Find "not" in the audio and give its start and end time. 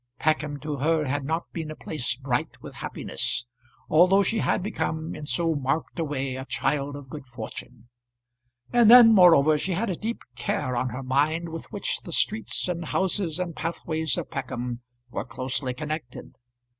1.25-1.43